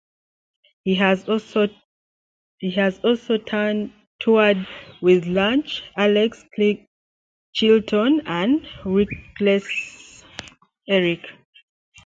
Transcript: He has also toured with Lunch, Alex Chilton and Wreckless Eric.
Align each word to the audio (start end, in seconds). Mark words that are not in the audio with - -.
He 0.83 0.95
has 0.95 1.29
also 1.29 1.67
toured 2.57 2.97
with 4.99 5.27
Lunch, 5.27 5.83
Alex 5.95 6.43
Chilton 7.53 8.23
and 8.25 8.67
Wreckless 8.83 10.23
Eric. 10.89 11.21